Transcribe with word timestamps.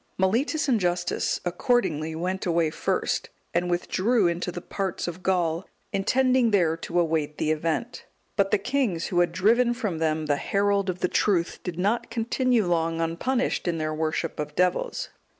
Mellitus 0.17 0.67
and 0.67 0.79
Justus 0.79 1.39
accordingly 1.45 2.15
went 2.15 2.47
away 2.47 2.71
first, 2.71 3.29
and 3.53 3.69
withdrew 3.69 4.25
into 4.27 4.51
the 4.51 4.59
parts 4.59 5.07
of 5.07 5.21
Gaul, 5.21 5.67
intending 5.93 6.49
there 6.49 6.75
to 6.77 6.99
await 6.99 7.37
the 7.37 7.51
event. 7.51 8.07
But 8.35 8.49
the 8.49 8.57
kings, 8.57 9.05
who 9.09 9.19
had 9.19 9.31
driven 9.31 9.75
from 9.75 9.99
them 9.99 10.25
the 10.25 10.37
herald 10.37 10.89
of 10.89 11.01
the 11.01 11.07
truth, 11.07 11.59
did 11.63 11.77
not 11.77 12.09
continue 12.09 12.65
long 12.65 12.99
unpunished 12.99 13.67
in 13.67 13.77
their 13.77 13.93
worship 13.93 14.39
of 14.39 14.55
devils. 14.55 15.09